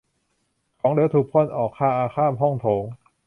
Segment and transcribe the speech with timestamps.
[0.81, 2.83] ของเหลวถูกพ่นออกมาข้ามห้องโถง